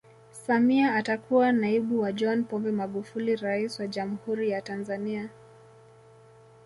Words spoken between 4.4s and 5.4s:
ya Tanzania